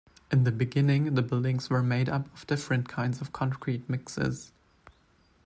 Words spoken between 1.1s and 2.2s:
the buildings were made